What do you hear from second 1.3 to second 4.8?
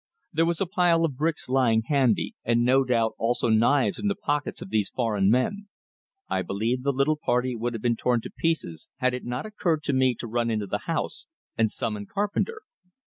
lying handy, and no doubt also knives in the pockets of